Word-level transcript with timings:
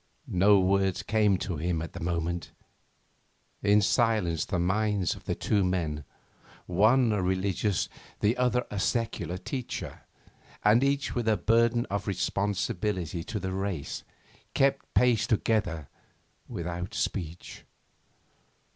No 0.25 0.59
words 0.59 1.03
came 1.03 1.37
to 1.37 1.57
him 1.57 1.79
at 1.79 1.93
the 1.93 1.99
moment. 1.99 2.49
In 3.61 3.83
silence 3.83 4.45
the 4.45 4.57
minds 4.57 5.13
of 5.13 5.25
the 5.25 5.35
two 5.35 5.63
men, 5.63 6.05
one 6.65 7.11
a 7.11 7.21
religious, 7.21 7.87
the 8.19 8.35
other 8.35 8.65
a 8.71 8.79
secular 8.79 9.37
teacher, 9.37 10.01
and 10.63 10.83
each 10.83 11.13
with 11.13 11.27
a 11.27 11.37
burden 11.37 11.85
of 11.91 12.07
responsibility 12.07 13.23
to 13.25 13.39
the 13.39 13.51
race, 13.51 14.03
kept 14.55 14.91
pace 14.95 15.27
together 15.27 15.87
without 16.47 16.95
speech. 16.95 17.63